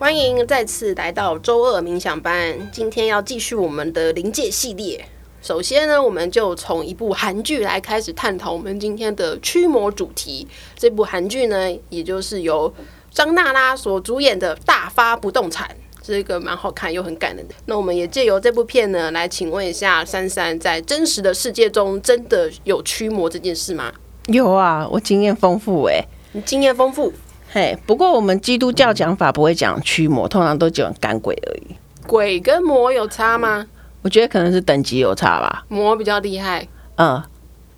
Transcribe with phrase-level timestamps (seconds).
[0.00, 2.70] 欢迎再次来到周二冥想班。
[2.72, 5.04] 今天要继续我们的灵界系列。
[5.42, 10.48] 首先呢，我们就从一部韩剧来开始探讨我们今天的驱魔主题。
[10.74, 12.72] 这部韩剧呢，也就是由
[13.10, 15.68] 张娜拉所主演的《大发不动产》，
[16.02, 17.54] 这个蛮好看又很感人的。
[17.66, 23.92] 那我们也借由这部片呢，来请问一下珊珊，在真实的世界中，真的有驱魔这件事吗？
[24.28, 27.12] 有啊，我经验丰富哎、欸，你经验丰富。
[27.52, 31.74] 嘿，不过我们基督教讲法不会讲驱魔，通常都讲赶鬼而已。
[32.06, 33.66] 鬼跟魔有差吗？
[34.02, 35.64] 我觉得可能是等级有差吧。
[35.68, 37.20] 魔比较厉害，嗯，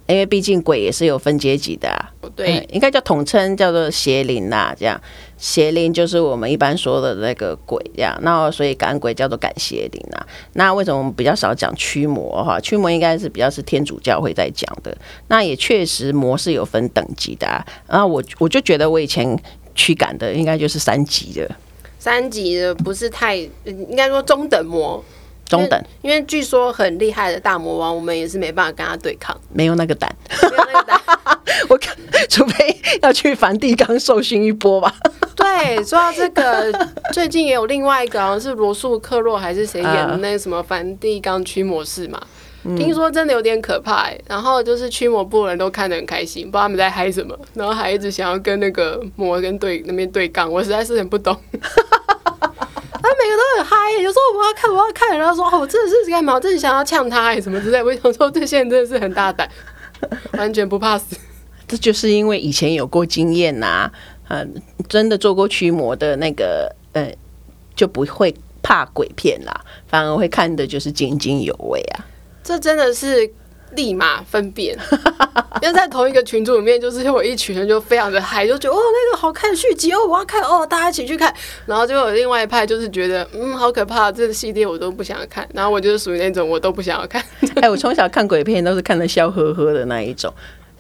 [0.06, 2.12] 因为毕竟鬼也是有分阶级的啊。
[2.36, 5.00] 对，嗯、应该叫统称叫做邪灵啦，这样
[5.38, 8.14] 邪灵就是我们一般说的那个鬼这样。
[8.20, 10.26] 那所以赶鬼叫做赶邪灵啊。
[10.52, 12.60] 那为什么我们比较少讲驱魔哈？
[12.60, 14.94] 驱魔应该是比较是天主教会在讲的。
[15.28, 17.64] 那也确实魔是有分等级的啊。
[17.88, 19.38] 然后我我就觉得我以前。
[19.74, 21.50] 驱赶的应该就是三级的，
[21.98, 25.02] 三级的不是太，应该说中等魔，
[25.46, 31.00] 中等，因为据说很厉害的大魔王，我们也是没办法跟他对抗，没有那个胆，没有那个胆，
[31.68, 31.96] 我看
[32.28, 34.94] 除非要去梵蒂冈受训一波吧。
[35.34, 36.72] 对，说到这个，
[37.12, 42.20] 最近也有另外一个，好像是罗素克洛还是谁演的那个什么梵蒂冈驱魔师嘛。
[42.76, 51.36] 听说真的有点可怕，欸，然后就是驱魔部的人都看得很开心，不知道他们在嗨什么，然后还一直想要跟那个魔跟对那边对杠，我实在是很不懂。
[51.52, 56.34] 他 每个都很嗨，欸，有时候我要看我要看，然后说哦，我真的是干嘛？
[56.34, 57.82] 我真的想要呛他哎，什么之类。
[57.82, 59.48] 我想说这些人真的是很大胆，
[60.38, 61.16] 完全不怕死。
[61.66, 63.90] 这就是因为以前有过经验呐，啊，
[64.28, 64.54] 嗯，
[64.88, 67.12] 真的做过驱魔的那个，呃，
[67.74, 72.06] 就不会怕鬼片啦，反而会看的就是津津有味啊。
[72.42, 73.30] 这真的是
[73.74, 74.76] 立马分辨，
[75.62, 81.32] 因为在同一个群组里面，就是我一群人就非常的嗨，就觉得哦那个好看续集哦，我要看哦，大家一起去看。
[81.64, 85.48] 然后就有另外一派就是觉得嗯好可怕，这个系列我都不想看。
[85.54, 87.22] 然后我就是属于那种我都不想要看。
[87.62, 90.32] 哎，我从小看鬼片都是看的笑呵呵的那一种。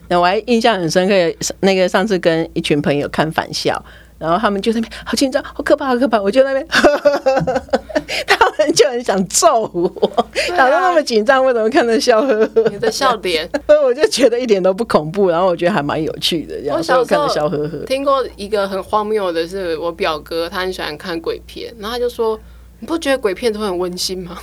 [0.08, 1.14] 那我还印象很深刻，
[1.60, 3.82] 那个上次跟一群朋友看返校。
[4.22, 6.22] 然后他们就在那边好紧张，好可怕，好可怕！
[6.22, 6.66] 我就在那边，
[8.24, 12.68] 他们就很想揍我，搞得、啊、那么紧张，为什么看着笑呵呵？
[12.70, 13.50] 你的笑点，
[13.84, 16.54] 我就觉得一点都不恐怖，然后我觉得还蛮有趣的。
[16.60, 17.84] 这样我小时候看着笑呵呵。
[17.84, 22.38] 听过一个很荒谬的是，我表哥他很喜欢看鬼片，然后他就说
[22.78, 24.38] ：“你不觉得鬼片都很温馨吗？”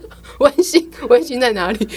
[0.38, 1.88] 温馨，温馨在哪里？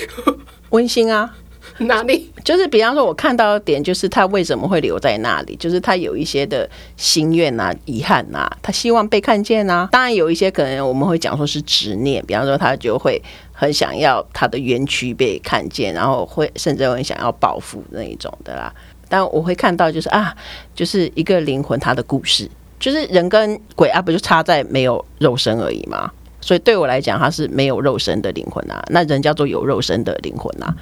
[0.72, 1.36] 温馨啊。
[1.88, 2.32] 哪里？
[2.44, 9.90] 就是比方说，我看到的点就是他为什么会留在那里，就是他有一些的心愿啊、遗憾啊，他希望被看见啊。
[9.92, 13.22] 当然有一些可能我们会讲说是执念，比方说他就会
[13.52, 18.74] 很想要他的冤屈被看见，然后会甚至会想要报复那一种的啦。
[19.10, 20.36] 但我会看到就是啊，
[20.74, 22.50] 就是一个灵魂他的故事，
[22.80, 26.12] 就是人跟鬼啊，不就差在没有肉身而已吗？
[26.40, 30.76] 所以对我来讲，他是没有肉身的灵魂啊，那人叫做有肉身的灵魂啊。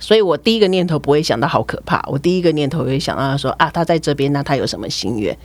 [0.00, 5.36] 所以我第一个念头不会想到好可怕，我第一个念头会想到他说啊，他在这边，那他有什么心愿？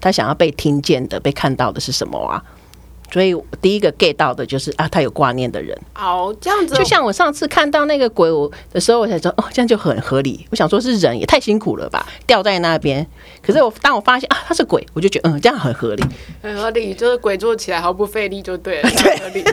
[0.00, 2.42] 他想要被听见的、被看到的是什么啊？
[3.12, 5.76] 所以第一个 get 到的就是啊，他有挂念的人。
[5.96, 10.46] 哦，这样子，就像我上次看到那个鬼我的时候，我才说哦，这样就很合理。
[10.50, 13.04] 我想说是人也太辛苦了吧，掉在那边。
[13.42, 16.04] 可是我当我发现啊，他是鬼，我就觉得嗯，这样很合理，
[16.40, 19.44] 很合理，就是鬼做起来毫不费力就对了，很合理。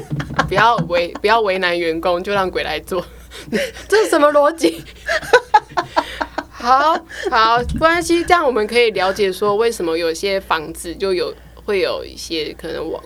[0.48, 3.04] 不要为 不要为难员工，就让鬼来做。
[3.88, 4.84] 这是什么逻辑？
[6.50, 6.94] 好
[7.30, 11.34] 好，没关系，这样我们可以了解说，为什么有些房子就有
[11.64, 13.02] 会有一些可能往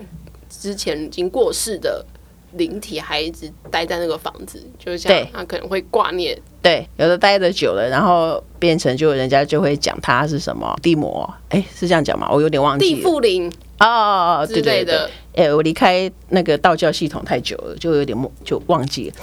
[0.49, 2.03] 之前已经过世的
[2.53, 6.37] 灵体还一直待在那个房子，就像他可能会挂念。
[6.61, 12.29] 对，有的待的久了，然后变成就人家就会讲他是什么地魔，哎，是这样讲吗？
[12.31, 12.95] 我有点忘记。
[12.95, 15.09] 地缚灵哦，之类的。
[15.33, 19.15] 哎，我离开那个道教系统太久了，就有点就忘记了。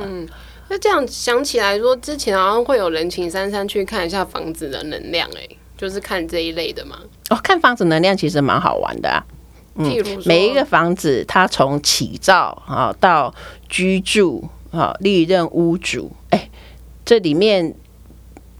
[0.00, 0.28] 嗯，
[0.68, 6.98] 那这样想起来说，之前好像会有人请珊珊去看一下房子的能量，哎，就是看这一类的嘛。
[7.30, 9.24] 哦，看房子能量其实蛮好玩的啊。
[9.76, 9.90] 嗯，
[10.26, 13.34] 每一个房子，它从起造啊到
[13.68, 16.50] 居住啊，历任屋主，哎，
[17.04, 17.74] 这里面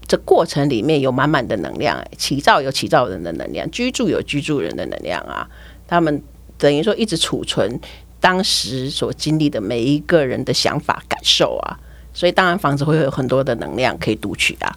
[0.07, 5.47] 这过程里面有满满的能量，哎，起造有起造人的能量，居住有居住人的能量啊，
[5.87, 6.23] 他们
[6.57, 7.79] 等于说一直储存。
[8.19, 11.79] 当时所经历的每一个人的想法感受啊，
[12.13, 14.75] 所以当然房子会有很多的能量可以读取啊。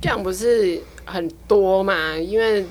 [0.00, 2.16] 这样不是很多嘛？
[2.16, 2.64] 因为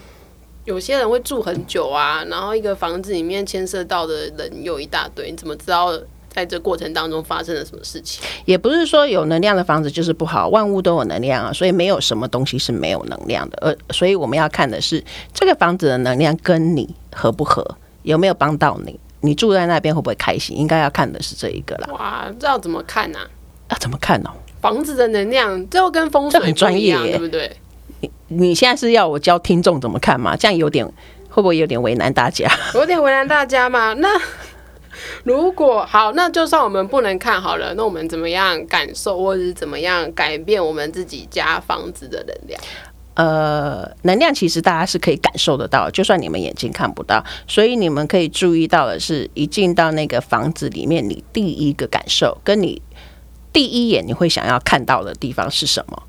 [0.66, 5.92] 有些人会住很久啊，然后一个房子里面牵涉到的人有一大堆，你怎么知道
[6.30, 8.24] 在这过程当中发生了什么事情？
[8.46, 13.58] 也不是说有能量的房子就是不好，万物都有能量啊，所以没有什么东西是没有能量的。
[13.62, 15.04] 呃，所以我们要看的是
[15.34, 17.66] 这个房子的能量跟你合不合，
[18.04, 20.58] 有没有帮到你，你住在那边会不会开心？
[20.58, 21.90] 应该要看的是这一个啦。
[21.92, 23.28] 哇，这要怎么看呢、啊？
[23.72, 24.36] 要怎么看呢、哦？
[24.62, 27.56] 房子的能量，这又跟风水很专业，对不对？
[28.02, 30.36] 你你现在是要我教听众怎么看吗？
[30.36, 30.86] 这样有点
[31.30, 32.50] 会不会有点为难大家？
[32.76, 33.94] 有点为难大家吗？
[33.94, 34.10] 那
[35.24, 42.60] 如果好，那就算我们不能看好了，那我们怎么样感受，或者是怎么样改变我们自己家房子的能量？
[43.20, 47.22] 呃，能量其实大家是可以感受得到，就算你们眼睛看不到。
[47.50, 52.82] 所以你们可以注意到的是，一进到那个房子里面，你第一个感受跟你。
[53.52, 56.04] 第一眼你会想要看到的地方是什么？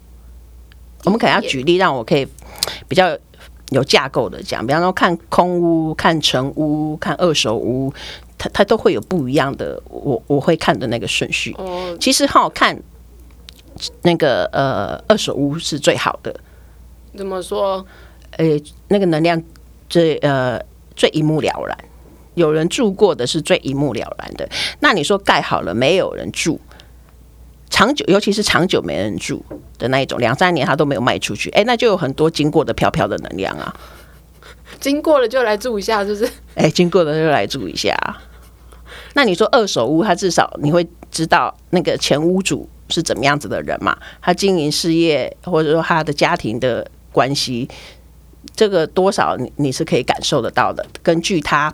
[1.05, 2.25] 我们可能要举例，让我可以
[2.87, 3.19] 比较
[3.71, 4.65] 有架构的讲。
[4.65, 7.93] 比方说，看空屋、看成屋、看二手屋，
[8.39, 9.83] 它它都会有不一样的。
[9.89, 11.53] 我我会看的那个顺序。
[11.59, 12.81] 哦其实好看
[14.03, 16.33] 那个呃二手屋是最好的。
[17.17, 17.85] 怎么说？
[18.39, 19.43] 诶，那个能量
[19.89, 20.61] 最呃
[20.95, 21.77] 最一目了然。
[22.35, 24.49] 有人住过的是最一目了然的。
[24.79, 26.61] 那你说盖好了没有人住？
[27.69, 29.45] 长久，尤其是长久没人住
[29.79, 33.75] 的那一种，两三年他都没有卖出去，哎，那就有很多经过的飘飘的能量啊。
[34.81, 36.31] 经过了就来住一下，是不是？
[36.55, 37.97] 哎，经过了就来住一下。
[39.15, 43.97] 那你说二手屋，他至少你会知道那个前屋主是怎么样子的人嘛？
[44.21, 47.69] 他经营事业，或者说他的家庭的关系，
[48.55, 50.87] 这个多少你你是可以感受得到的。
[51.03, 51.73] 根据他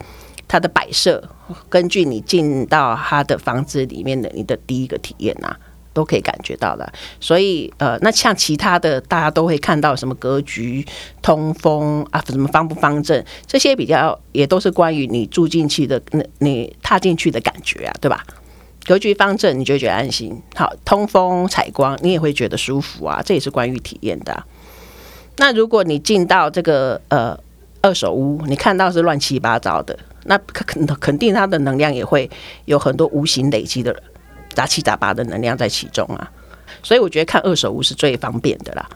[0.49, 1.23] 他的摆设，
[1.69, 5.57] 根据你进到他的房子里面的你的第一个体验啊。
[5.97, 10.85] 都可以感觉到的，所以呃，那像其他的，大家都会看到什么格局、
[11.23, 18.23] 通风啊，什么方不方正，这些比较也都是关于你住进去的，那你踏进去的感觉啊，对吧？
[18.85, 24.45] 格局方正，你就觉得安心；好，通风采光，你也会觉得舒服啊，这也是关于体验的。
[25.39, 27.39] 那如果你进到这个呃
[27.83, 32.31] 二手屋，你看到是乱七八糟的，那肯肯定它的能量也会
[32.65, 33.95] 有很多无形累积的。
[34.55, 36.33] 杂七杂八的能量在其中啊，
[36.83, 38.89] 所以我觉得看二手屋是最方便的啦。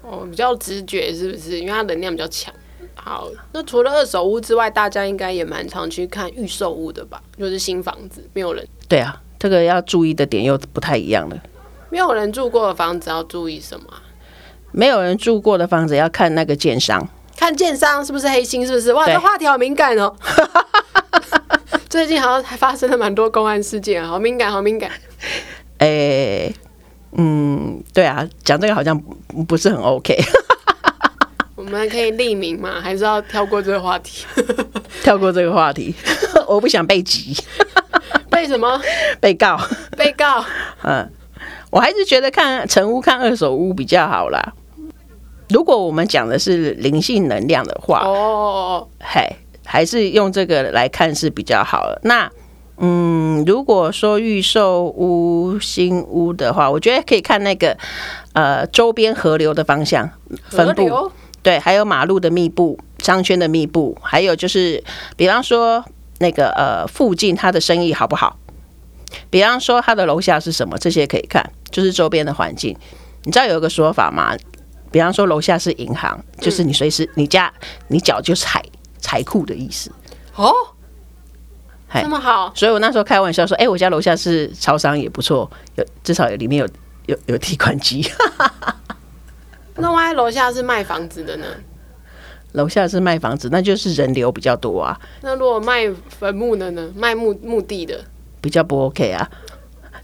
[0.00, 1.60] 哦，比较直觉是不是？
[1.60, 2.54] 因为它能量比较强。
[2.94, 7.22] 好，那除了二手屋之外，大家应该也蛮常去看预售屋的吧？
[7.38, 8.66] 就是新房子没有人。
[8.88, 11.38] 对啊，这个要注意的点又不太一样了。
[11.90, 13.86] 没有人住过的房子要注意什么？
[14.76, 18.66] 没有人住过的房子要看那个建商，看建商是不是黑心？
[18.66, 18.92] 是不是？
[18.92, 20.12] 哇，这话题好敏感哦。
[21.88, 24.90] 最近好像还发生了蛮多公安事件，好敏感，好敏感。
[25.78, 26.54] 哎、欸，
[27.12, 29.00] 嗯，对啊，讲这个好像
[29.46, 30.18] 不是很 OK。
[31.54, 32.80] 我们可以匿名吗？
[32.82, 34.26] 还是要跳过这个话题？
[35.04, 35.94] 跳过这个话题，
[36.48, 37.36] 我不想被急。
[38.28, 38.80] 被什么？
[39.20, 39.56] 被告？
[39.96, 40.44] 被告？
[40.82, 41.08] 嗯，
[41.70, 44.52] 我还是觉得看成屋、看二手屋比较好啦。
[45.54, 49.36] 如果我们讲的是灵性能量的话，哦，嘿。
[49.66, 51.98] 还是用这个来看是比较好的。
[52.04, 52.30] 那，
[52.76, 57.76] 嗯，如果说预售屋、新屋的话，我觉得可以看那个
[58.34, 60.08] 呃周边河流的方向
[60.50, 61.10] 分布，
[61.42, 64.84] 对，还有马路的密布、商圈的密布，还有就是，
[65.16, 65.82] 比方说
[66.18, 68.36] 那个呃附近它的生意好不好？
[69.30, 70.76] 比方说它的楼下是什么？
[70.78, 72.76] 这些可以看，就是周边的环境。
[73.22, 74.36] 你知道有一个说法吗？
[74.94, 77.52] 比方说楼下是银行，就是你随时你家
[77.88, 78.62] 你脚就踩。
[79.06, 79.92] 财库的意思
[80.34, 80.50] 哦，
[81.92, 88.02] 这么好，所以我那时候开玩笑说：“哎、欸，我家楼下是超商，也不错，有至少有里面有有有提款机。
[89.76, 91.44] ”那万一楼下是卖房子的呢？
[92.52, 94.98] 楼下是卖房子，那就是人流比较多啊。
[95.20, 96.90] 那如果卖坟墓的呢？
[96.96, 98.02] 卖墓墓地的
[98.40, 99.30] 比较不 OK 啊，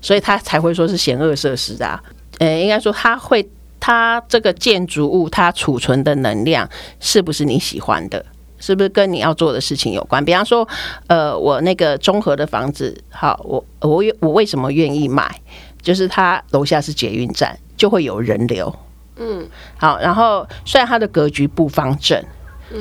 [0.03, 1.99] 所以他才会说是险恶设施啊。
[2.39, 3.49] 呃、欸，应该说他会，
[3.81, 6.69] 他这个建筑物它储存的能量
[7.01, 8.25] 是不是你喜欢的？
[8.59, 10.23] 是不是跟你要做的事情有关？
[10.23, 10.69] 比方说，
[11.07, 15.35] 呃，我那个综合的房子，好，我我我为什么愿意买？
[15.81, 18.71] 就是它楼下是捷运站，就会有人流。
[19.17, 22.23] 嗯，好，然后虽然它的格局不方正，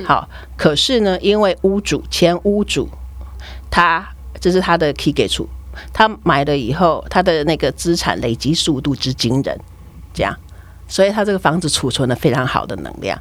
[0.06, 0.28] 好，
[0.58, 2.90] 可是呢，因为屋主前屋主
[3.72, 4.06] 他
[4.42, 5.48] 这是他的 key 给出，
[5.94, 9.58] 他买了以后，他的那个资产累积速度之惊人，
[10.14, 10.38] 这样，
[10.90, 13.18] 所以他这个房子储存了非常好的能量，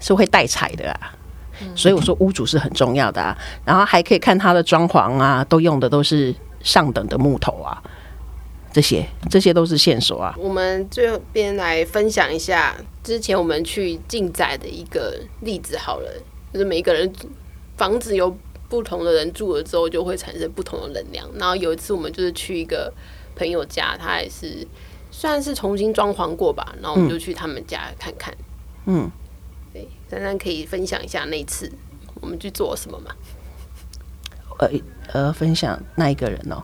[0.00, 1.12] 是会带财的啊。
[1.76, 7.80] 所以我说屋主是很重要的啊，然后还可以看他的装潢啊，都用的都是上等的木头啊，
[8.72, 10.34] 这些这些都是线索啊。
[10.36, 12.74] 我们最后边来分享一下
[13.04, 16.10] 之前我们去进宅的一个例子好了，
[16.52, 17.12] 就是每一个人
[17.76, 18.36] 房子有
[18.68, 21.28] 不同的人住了之后，就会产生不同的能量。
[21.38, 22.92] 然后有一次，我们就是去一个
[23.36, 24.66] 朋友家，他也是
[25.16, 26.74] 算是重新装潢过吧。
[26.82, 28.34] 然后我们就去他们家看看。
[28.86, 29.08] 嗯，
[29.72, 31.70] 对，珊珊可以分享一下那一次
[32.20, 33.12] 我们去做什么吗？
[34.58, 34.68] 呃
[35.12, 36.62] 呃，分享那一个人哦。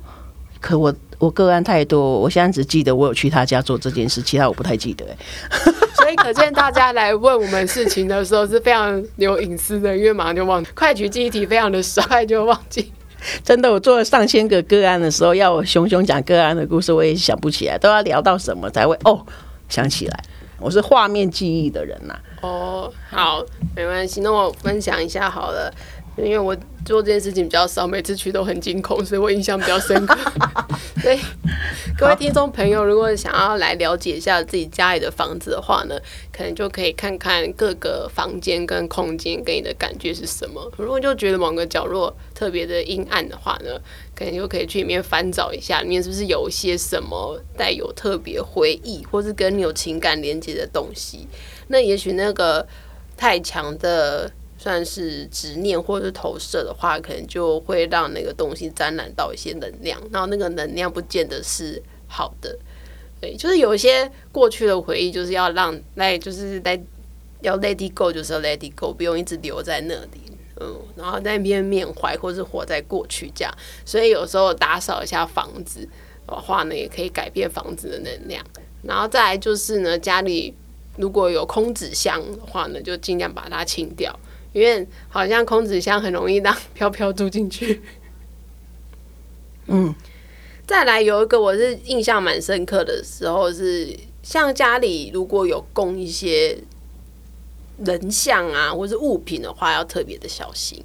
[0.61, 5.07] 可我我个案太多，我现在只记得我有去他家做这件事，其他我不太记得。
[5.97, 12.93] 所以可见大家来问我们事情的时候是非常有隐私的，因为马上就忘， 快取记忆体非常的少，快就忘记。
[13.45, 19.25] 真的，我做了上千个个案的时候，要我熊熊讲个案的故事，我也想不起来，都要聊到什么才会哦
[19.69, 20.25] 想起来。
[20.59, 22.21] 我是画面记忆的人呐、啊。
[22.43, 25.73] 哦，好，没关系，那我分享一下好了。
[26.17, 30.19] 因为我做这件事情比较少，每次去都很惊恐，所以我印象比较深刻。
[31.01, 31.19] 所以
[31.97, 35.95] 各位听众朋友，如果想要来了解一下自己家里的房子的话呢，
[36.33, 40.71] 可能就可以看看各个房间跟空间给你的感觉是什么。
[40.77, 43.81] 如果就觉得某个角落特别的阴暗的话呢，
[44.15, 51.29] 可能就可以去里面翻找一下，里面是不是有一些什么带有特别回忆，或是跟你有情感连接的东西。
[51.69, 52.67] 那也许那个
[53.17, 54.31] 太强的。
[54.63, 62.55] 算是执念或者是投射的话，可能就会让那个东西沾染到一些能量，然后那个能量不见得是好的。
[63.23, 66.79] 对，就是有一些过去的回忆，就是要让来，就是在
[67.41, 70.21] 要 let it go，就是要 let it go，不用一直留在那里。
[70.61, 73.55] 嗯，然后在那边缅怀或是活在过去这样。
[73.87, 75.89] 所以有时候打扫一下房子
[76.27, 78.45] 的话呢，也可以改变房子的能量。
[78.83, 80.55] 然后再来就是呢，家里
[80.99, 84.15] 如果有空纸箱的话呢，就尽量把它清掉。
[84.53, 87.83] 因为好像空纸箱很容易让 飘飘住进去。
[89.67, 89.95] 嗯，
[90.67, 96.59] 再来有一个我是印象蛮深刻的时候是，像家里如果有供一些
[97.85, 100.85] 人像啊，或是物品的话，要特别的小心。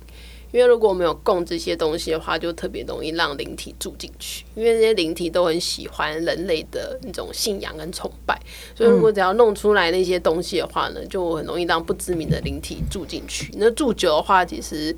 [0.56, 4.46] 因为如果我们有供这些东西的话，就特别容易让灵体住进去。
[4.56, 8.40] 因为这些灵体都很喜欢人类的那种信仰跟崇拜，
[8.74, 13.54] 所以如果只要弄出来那些东西的话呢，就很容易让不知名的灵体住进去。
[13.58, 14.96] 那住久的话，其实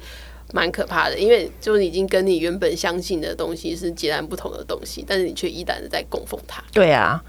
[0.54, 6.64] 蛮可怕的，因为就是已经跟你原本相信的东西是截然不同的东西，但是你却依然的在供奉它。
[6.72, 7.20] 对啊。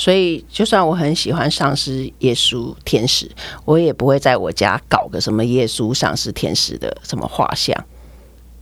[0.00, 3.30] 所以，就算我很喜欢丧尸、耶稣、天使，
[3.66, 7.76] 我也不会在我家搞个什么耶稣、丧尸、天使的什么画像，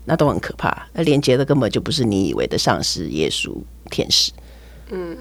[0.05, 0.89] 那都很可怕。
[0.93, 3.55] 那连接的根本就不是你以为的丧尸、耶稣、
[3.89, 4.33] 天使。
[4.91, 5.17] 嗯，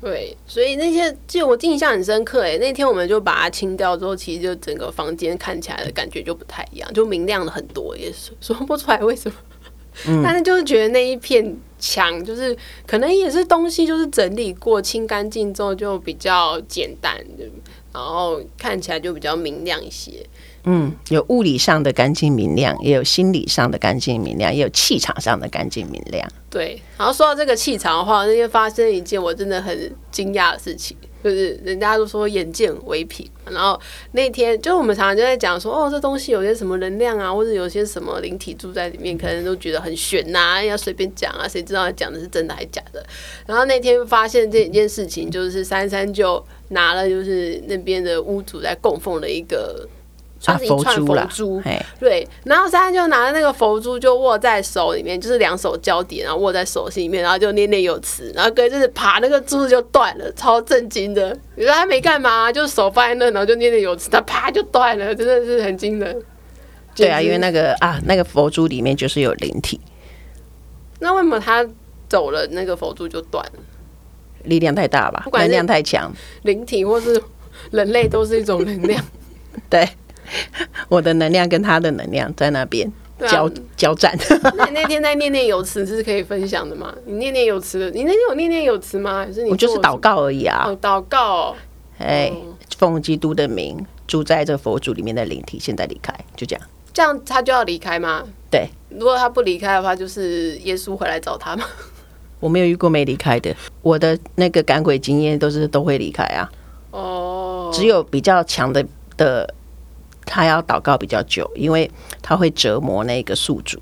[0.00, 2.44] 对，所以那些就我印象很深刻。
[2.44, 9.36] 哎，那天我们就把它清掉之后，其实就整个房间看起来的感觉就不太一样，就明亮了很多，也说说不出来为什么。
[10.06, 11.44] 嗯，但是就是觉得那一片
[11.80, 12.56] 墙，就是
[12.86, 17.16] 可能也是东西就是整理过、清干净之后就比较简单，
[17.92, 20.24] 然后看起来就比较明亮一些。
[20.64, 26.28] 嗯，有物理上的干净明亮，也有心理上的干净明亮，也有气场上的干净明亮。
[26.50, 30.96] 对，然后说到这个气场的话，那天发生一件我真的很惊讶的事情。
[31.22, 33.78] 就是人家都说眼见为凭，然后
[34.12, 43.04] 那天就我们常常就在讲说，哦，这东西有些什么能量啊，或者有些什么灵体住在里面，可能都觉得很玄呐、要随便讲啊，谁知道他讲的是真的还是假的？
[43.46, 49.86] 然后那天发现这一件事情，就是珊珊就拿了就是那边的屋主在供奉的一个。
[50.42, 51.64] 算是一串佛珠，啊、
[51.98, 61.36] 对，然后珊珊就拿着那个佛珠，就握在手里面，就是两手交叠，然后握在手心里面，然后就念念有词，然后哥就是爬，那个珠子就断了，超震惊的。
[61.56, 66.22] 你说他没干嘛，就手放在那，然后就念念有词，他啪就断了，真的是很惊人。
[66.96, 69.78] 对啊，因为那个啊，那个佛珠里面就是有灵体。
[71.00, 71.66] 那为什么他
[72.08, 73.52] 走了，那个佛珠就断了？
[74.44, 76.10] 力量太大吧，能量太强。
[76.44, 77.22] 灵体或是
[77.72, 79.04] 人类都是一种能量，
[79.68, 79.86] 对。
[80.88, 82.90] 我的能量跟他的能量在那边
[83.28, 84.16] 交、啊、交战。
[84.56, 86.94] 那你那天在念念有词这是可以分享的吗？
[87.04, 89.24] 你念念有词的，你那天有念念有词吗？
[89.26, 89.50] 还是你？
[89.50, 90.64] 我就是祷告而已啊。
[90.66, 91.56] 哦，祷告、哦。
[91.98, 92.32] 哎，
[92.78, 96.66] 奉基督的名，住在这佛祖里面的灵体现在离开，就这样。
[96.92, 98.24] 这样他就要离开吗？
[98.50, 98.68] 对。
[98.88, 101.64] 如果他不离开的话，就是耶稣回来找他吗？
[102.40, 106.50] 我没有遇过没离开的，我的那个赶鬼经验都是都会离开啊。
[106.90, 107.70] 哦。
[107.72, 108.82] 只有比较强的
[109.18, 109.54] 的。
[110.32, 111.90] 他要祷告比较久，因为
[112.22, 113.80] 他会折磨那个宿主，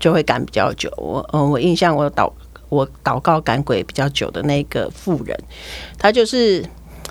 [0.00, 0.90] 就会赶比较久。
[0.96, 2.32] 我嗯，我印象我祷
[2.70, 5.38] 我祷告赶鬼比较久的那个妇人，
[5.98, 6.64] 他就是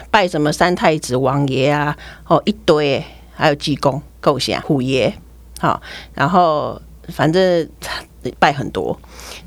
[0.09, 1.95] 拜什么三太子、王爷啊，
[2.27, 3.05] 哦一堆，
[3.35, 5.13] 还有济公、构想虎爷，
[5.59, 5.79] 好，
[6.15, 7.69] 然后反正
[8.39, 8.97] 败很多，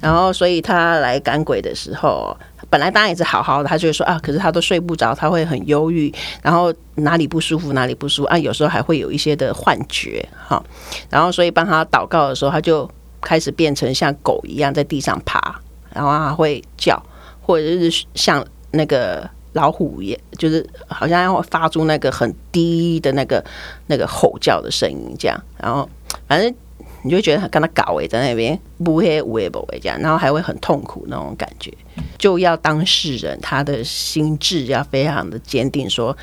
[0.00, 2.36] 然后所以他来赶鬼的时候，
[2.70, 10.62] 本来当然也是好好的，他就会说啊，可是他都睡不着，他会很忧郁，然后哪里不舒服哪里不舒服啊，有时候还会有一些的幻觉哈，
[11.10, 12.88] 然后所以帮他祷告的时候，他就
[13.20, 15.60] 开始变成像狗一样在地上爬，
[15.92, 17.00] 然后他会叫，
[17.40, 23.44] 或者是像那个老虎一样，就是好像要发出那个很低的那个
[23.86, 25.88] 那个吼叫的声音这样，然后
[26.26, 26.54] 反正。
[27.02, 31.72] 你就觉得他跟他搞诶，在那边不黑无黑不为这样，然后还会很痛苦那种感觉，
[32.18, 36.16] 就要当事人他的心智要非常的坚定，说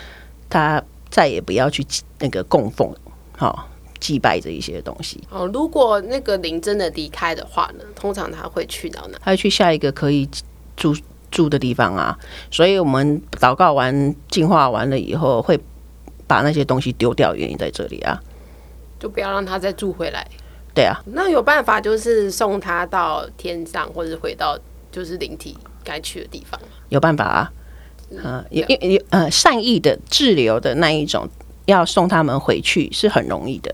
[0.49, 1.85] 他再也不要去
[2.19, 2.93] 那个供奉，
[3.37, 3.69] 好
[4.01, 5.23] 祭拜这一些东西。
[5.29, 9.17] 哦，如果那个灵真的离开的话呢，通常他会去到哪？
[9.23, 10.29] 他会去下一个可以
[10.75, 10.95] 住
[11.31, 12.19] 住的地方啊。
[12.51, 15.57] 所以我们祷告完、净化完了以后，会
[16.27, 18.21] 把那些东西丢掉，原因在这里啊，
[18.99, 20.27] 就不要让他再住回来。
[20.75, 24.59] 对啊，那有办法就是送他到天上，或者回到
[24.91, 26.59] 就是灵体该去的地方。
[26.89, 27.51] 有办法啊，
[28.11, 31.27] 嗯，有有呃善意的滞留的那一种，
[31.65, 33.73] 要送他们回去是很容易的，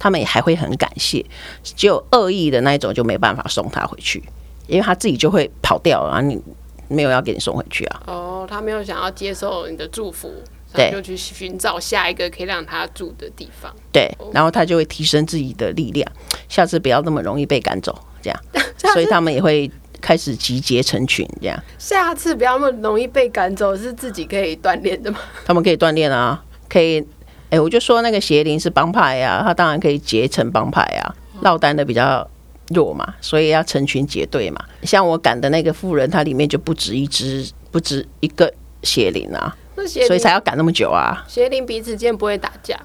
[0.00, 1.24] 他们也还会很感谢。
[1.62, 4.22] 只有恶意的那一种就没办法送他回去，
[4.66, 6.42] 因为他自己就会跑掉了，然后你
[6.88, 8.02] 没有要给你送回去啊。
[8.08, 10.34] 哦，他没有想要接受你的祝福。
[10.74, 13.74] 对，就去寻找下一个可以让他住的地方。
[13.92, 16.10] 对，然后他就会提升自己的力量，
[16.48, 17.98] 下次不要那么容易被赶走。
[18.22, 18.40] 这样，
[18.92, 21.28] 所以他们也会开始集结成群。
[21.40, 25.18] 这样，下次不要那么容易被赶走，是自己可以锻炼的吗？
[25.44, 27.04] 他们可以锻炼啊，可以。
[27.50, 31.14] 哎，我就说那个邪灵是帮派啊，他当然可以结成帮派啊。
[31.42, 32.26] 落单的比较
[32.68, 34.64] 弱嘛，所以要成群结队嘛。
[34.84, 38.50] 像我赶的那个妇人，它里面就不止一只，不止一个
[38.84, 39.54] 邪灵啊。
[39.86, 41.24] 所以才要赶那么久啊！
[41.28, 42.78] 邪灵彼此间不会打架，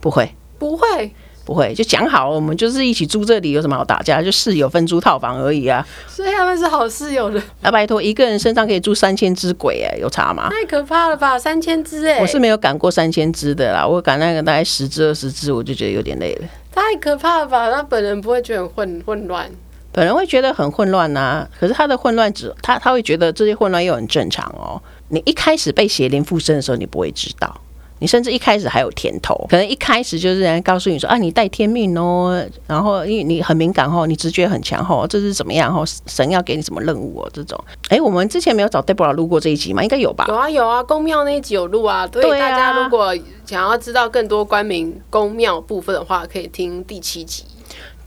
[0.00, 1.12] 不会，不会，
[1.44, 4.20] 不会，就讲好，我们就是一起住这里，有什么好打架？
[4.22, 5.86] 就室友分租套房而已啊！
[6.06, 7.40] 所以他们是好室友的。
[7.62, 10.50] 啊，拜托，一个人身上可以住三千只鬼，哎，有差吗？
[10.50, 12.20] 太可怕了吧，三千只哎！
[12.20, 16.48] 我是没有赶过三千只的啦，我赶那个大概十只二十只，我就觉得有点累了。
[16.70, 17.70] 太可怕了吧？
[17.70, 19.50] 他本人不会觉得很混混乱？
[19.90, 24.80] 本人会觉得很混乱呐，可是他的混乱只他他会觉得这些混乱又很正常哦。
[25.08, 27.60] 你一开始被邪灵附身的时候，你不会知道，
[27.98, 35.84] 你甚至一开始还有甜头，可能一开始就是人家告诉你说啊，你带天命哦，然后因为你很敏感哦，你直觉很强哦，这是怎么样哦？
[36.06, 37.30] 神要给你什么任务哦？
[37.32, 39.82] 这种，哎，我们之前没有找 Deborah 录过这一集吗？
[39.82, 40.26] 应该有吧？
[40.28, 42.06] 有啊有啊，宫庙那一集有录啊。
[42.12, 47.44] 所以，大家如果想要知道更多关于宫庙部分的话，可以听第七集。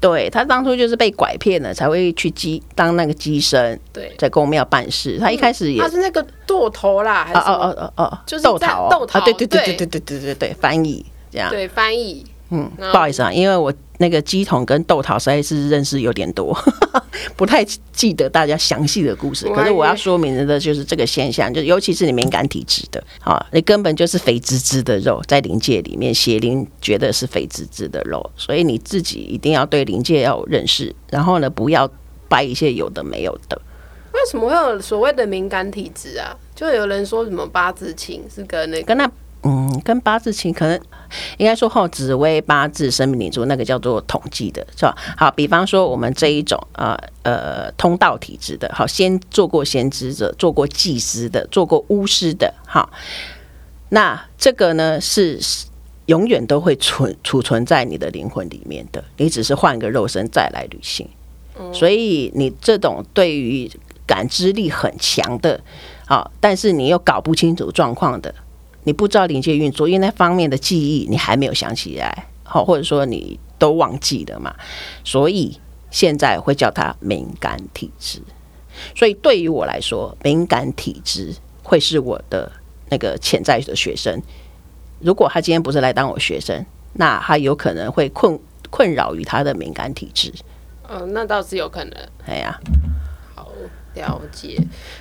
[0.02, 5.20] 对，他当初就是被拐骗了，才会去鸡当那个乩身，对，在公庙办事。
[5.20, 12.26] 他一开始也他是那个剁头啦，还是哦哦哦哦，就是豆桃豆桃，对对对对对对对对对，翻译这样，对翻译。
[12.50, 16.58] 嗯，不好意思啊，因为我那个鸡桶跟豆桃实在是认识有点多，
[17.38, 19.48] 不太记得大家详细的故事。
[19.50, 31.88] 可是我要说明的就是这个现象，就尤其是你敏感体质的，啊，你根本就是肥滋滋的肉，在灵界里面，邪灵觉得是肥滋滋的肉，所以你自己一定要对灵界要有认识，然后呢，不要
[32.28, 33.62] 掰一些有的没有的。
[34.14, 36.36] 为什么会有所谓的敏感体质啊？
[36.56, 39.10] 就有人说什么八字轻是跟那个跟那。
[39.44, 40.80] 嗯，跟八字情可能
[41.38, 44.96] 应该说后紫微八字生命灵数那个叫做统计的是吧？
[45.18, 52.92] 好，比方说我们这一种呃呃通道体质的，好，先做过先知者，做过祭司的，做过巫师的，好，
[53.90, 55.40] 那这个呢是
[56.06, 61.10] 永远都会存储存在你的灵魂里面的，你只是换个肉身再来旅行，
[61.74, 63.68] 所以你这种对于
[64.06, 65.60] 感知力很强的，
[66.06, 68.34] 好，但是你又搞不清楚状况的。
[68.84, 74.56] 你不知道临界运作，因为那方面的记忆你还没有想起来，好，或者说你都忘记了嘛，
[75.04, 75.60] 所以
[75.92, 78.22] 现在会叫他敏感体质。
[78.96, 82.52] 所以对于我来说，敏感体质会是我的
[82.90, 84.20] 那个潜在的学生。
[85.00, 88.40] 如果他今天不是来当我学生，那他有可能会困
[88.70, 90.34] 困扰于他的敏感体质。
[90.90, 91.94] 嗯，那倒是有可能。
[92.26, 92.60] 哎呀，
[93.36, 93.52] 好
[93.94, 94.58] 了解。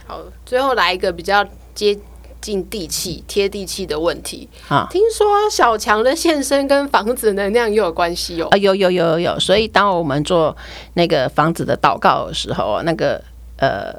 [0.07, 1.43] 好，最后来一个比较
[1.75, 1.99] 接。
[2.41, 4.87] 进地气、贴地气的问题啊！
[4.91, 8.49] 听说小强的现身跟房子能量又有关系哦。
[8.51, 9.39] 啊，有有有有有。
[9.39, 10.57] 所以当我们做
[10.95, 13.23] 那个房子的祷告的时候，那个
[13.59, 13.93] 呃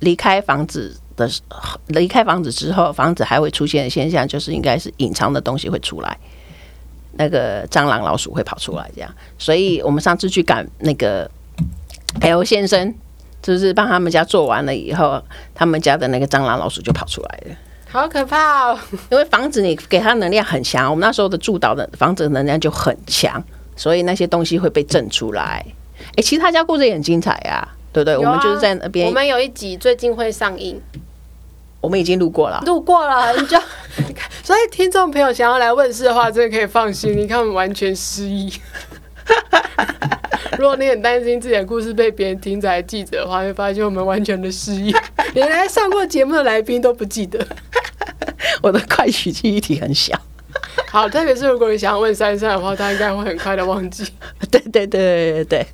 [0.00, 1.30] 离开房子的
[1.88, 6.18] 离开房子之后，房子还会出现的现象，就是应该是隐藏的东西会出来，
[7.12, 9.14] 那个蟑螂、老鼠会跑出来这样。
[9.38, 11.30] 所以我们上次去赶那个
[12.20, 12.94] L 先生。
[13.42, 15.20] 就是帮他们家做完了以后，
[15.54, 17.56] 他们家的那个蟑螂、老鼠就跑出来了，
[17.90, 18.78] 好可怕哦！
[19.10, 23.42] 因为房子你给它能量很强，我们那时候的住岛的房子能量就很强，
[23.76, 25.66] 所以那些东西会被震出来。
[26.16, 28.16] 哎，其实他家故事也很精彩呀，对不对？
[28.16, 30.80] 我们就是在那边，我们有一集最近会上映，
[31.80, 33.58] 我们已经录过了，录过了， 你就
[34.42, 38.52] 所以听众朋友想要来问事的话，真的可以放心，你看我们完全失忆。
[40.62, 44.94] 如果你很担心自己的故事被别人听着还记者的话，会发现我们完全的失忆，
[45.34, 47.44] 连来上过节目的来宾都不记得。
[48.62, 50.16] 我的快取记忆体很小。
[50.88, 54.06] 好，特别是如果你想要问珊珊的话，她应该会很快的忘记。
[54.52, 55.66] 对对对对对。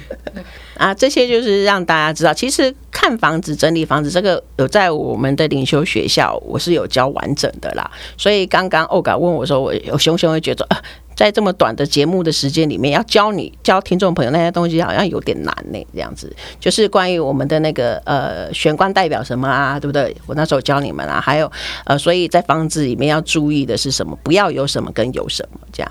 [0.78, 7.90] 啊，这些就是让大家知道，其实看房子、整理房子这个有在我们的领修学校，我是有教完整的啦。
[8.16, 10.78] 所以刚刚欧嘎问我说，我有熊熊会觉得，呃，
[11.16, 15.86] 在这么短的节目的时间里面，要教你教听众朋友那些东西，好像有点难呢。
[15.94, 20.14] 这样子，就是关于我们的那个呃玄关代表什么啊，对不对？
[20.26, 21.50] 我那时候教你们啊，还有
[21.86, 24.16] 呃，所以在房子里面要注意的是什么？
[24.22, 25.90] 不要有什么跟有什么这样。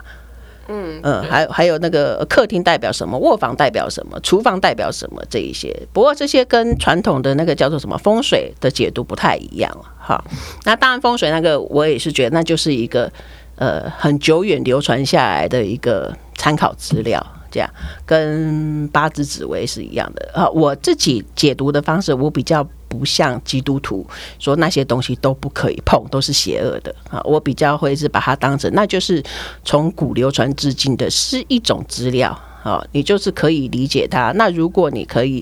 [0.67, 5.71] 嗯嗯，还有还有那个客厅代表什么，卧房代表什么，厨房代表什么这一些。
[5.93, 10.23] 不过这些跟传统的那个叫做什么风水的解读不太一样哈。
[10.63, 13.11] 那当然风水那个我也是觉得那就是一个
[13.56, 17.26] 呃很久远流传下来的一个参考资料。
[17.52, 17.70] 这样
[18.06, 24.06] 跟八字紫微是一样的啊，我自己解读的方式，我比较不像基督徒
[24.39, 27.22] 说那些东西都不可以碰，都是邪恶的啊。
[27.24, 29.24] 我比较会是把它当成，那就是
[29.63, 34.34] 从古流传至今的是一种资料啊，你就是可以理解它。
[34.34, 35.41] 那如果你可以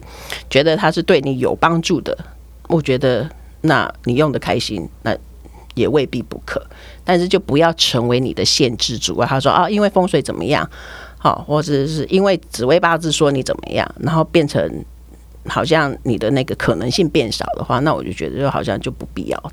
[0.52, 2.15] 觉得它是对你有帮助的，
[2.67, 3.28] 我觉得
[3.62, 5.17] 那你用的开心，那
[5.75, 6.65] 也未必不可。
[7.03, 9.27] 但是就不要成为你的限制主啊。
[9.27, 10.69] 他说啊，因为风水怎么样？
[11.17, 14.83] 好，或者是因为紫微八字说你怎么样，然后变成
[15.47, 19.51] 好像你的那个可能性变少的话，那我就觉得就好像就不必要。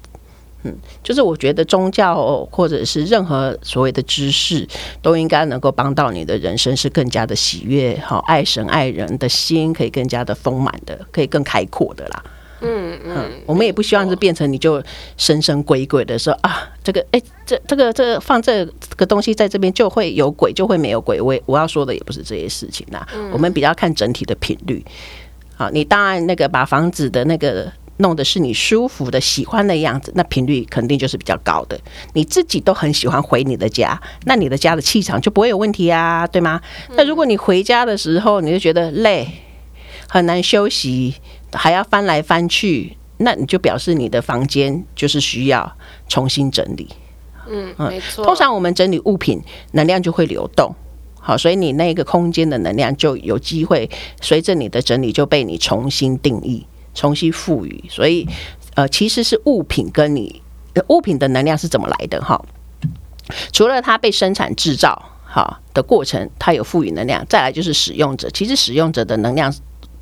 [0.63, 4.69] 嗯，就是我觉得宗教或者是任何所谓的知识，
[5.01, 12.23] 都应该能够帮到你的人生是更加的喜悦，好，爱神爱人的心可以更加的丰满的，可以更开阔的啦。
[12.61, 14.83] 嗯嗯，我们也不希望是变成你就
[15.17, 21.21] 神神鬼鬼的说啊，这个哎，这这个这个放这个东西在这边就会有鬼，就会没有鬼。
[21.21, 23.07] 我我要说的也不是这些事情啦。
[23.33, 24.85] 我们比较看整体的频率。
[25.57, 31.79] 好，你当然那个把房子的那个弄的是你舒服的、喜欢的样子，那频率肯定就是比较高的。
[32.15, 36.61] 你自己都很喜欢回你的家，那你的家的气场就不会有问题啊，对吗？
[36.97, 39.29] 那如果你回家的时候你就觉得累，
[40.09, 41.15] 很难休息。
[41.53, 45.77] 还要翻来翻去，那你就表示你的房间就是需要
[46.09, 46.89] 重新整理。
[47.49, 48.25] 嗯，没错。
[48.25, 50.73] 通常我们整理物品，能量就会流动。
[51.21, 57.85] 好，所以你那个空间的能量就有机会随着你的整理就被你重新定义、重新赋予。
[57.91, 58.27] 所以，
[58.75, 60.41] 呃，其实是物品跟你
[60.89, 62.21] 物品的能量是怎么来的？
[62.23, 62.41] 哈，
[63.53, 68.31] 除了它被生产制造好的过程，它有赋予能量，再来就是使用者。
[68.31, 69.53] 其实使用者的能量。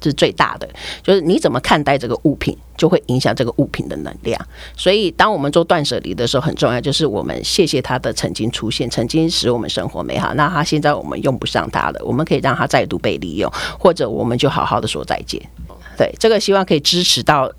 [0.01, 0.69] 是最大的，
[1.03, 4.41] 就是你怎么看待这个物品，就会影响这个物品的能量。
[4.77, 10.33] 所以，当我们做断舍离的时候，很重要就是我们谢谢它的曾经出现，曾经使我们生活美好。
[10.35, 15.41] 那它现在我们用不上它了，我们可以让它再度被利用，或者我们就好好的说再见。
[15.97, 17.51] 对，这个希望可以支持到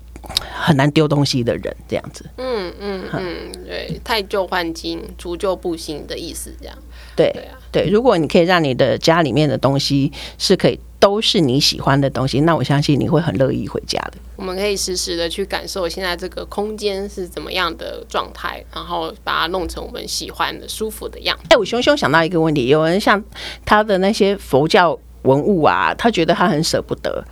[0.54, 2.24] 很难丢东西的人，这样子。
[2.38, 6.78] 嗯嗯嗯，对，太旧换新，除旧布新的意思，这样。
[7.14, 10.80] 对对啊，对，如果你可以让你的家里面的东西是可以。
[11.00, 14.18] 都是你喜欢的东西，那我相信你会很乐意回家的。
[14.36, 21.44] 我们可以实时的去感受现在这个空间是怎么样的状态，然后把它弄成我们喜欢的、舒服的样子。
[21.48, 23.22] 哎，我熊熊想到一个问题，有人像
[23.64, 27.24] 他的那些佛教文物啊，他觉得他很舍不得。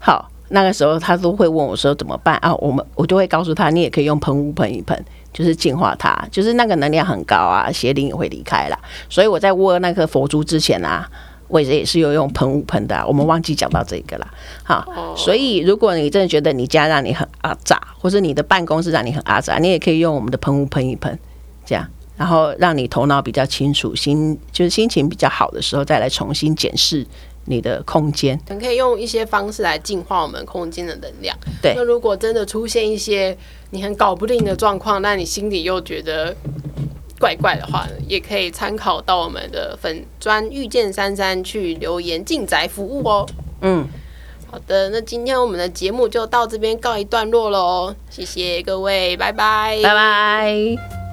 [0.00, 2.52] 好，那个时候他都会问我说怎么办啊？
[2.56, 8.78] 我们我就会告诉他，你也可以用喷雾喷一喷，就是净化它，就是那个能量很高啊，邪灵也会离开啦。
[9.08, 11.08] 所以我在握那颗佛珠之前啊。
[11.48, 14.26] 我也是有用喷雾喷的，我们忘记讲到这个了。
[14.62, 21.18] 好，所以如果你真的觉得你家让你很阿杂，或者你的办公室让你很阿杂，你也可以用我们的喷雾喷一喷，
[21.64, 27.06] 这样，然后让你头脑比较清楚，心就是心情比较好的时候，再来重新检视
[27.44, 28.40] 你的空间。
[28.48, 31.36] 你可以用一些方式来净化我们空间的能量。
[31.60, 33.36] 对，那如果真的出现一些
[33.70, 36.34] 你很搞不定的状况，那你心里又觉得。
[37.18, 43.26] 怪怪的话，也可以参考到我们的粉砖遇见珊珊去留言进宅服务哦。
[43.62, 43.86] 嗯，
[44.50, 51.03] 好的，那今天我们的节目就到这边告一段落喽，谢谢各位，拜拜，拜拜。